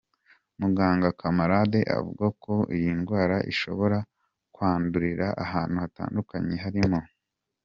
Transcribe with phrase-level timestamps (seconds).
[0.59, 3.97] Muganga Camarade avuga ko iyi ndwara ishobora
[4.53, 6.99] kwandurira ahantu hatandukanye harimo:.